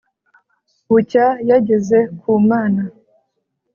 [0.91, 2.83] bucya yageze ku mana.